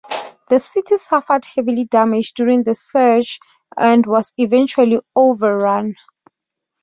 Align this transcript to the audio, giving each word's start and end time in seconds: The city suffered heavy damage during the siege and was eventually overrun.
The 0.49 0.59
city 0.59 0.97
suffered 0.97 1.45
heavy 1.45 1.83
damage 1.83 2.33
during 2.33 2.63
the 2.63 2.73
siege 2.73 3.37
and 3.77 4.03
was 4.07 4.33
eventually 4.35 4.99
overrun. 5.15 5.93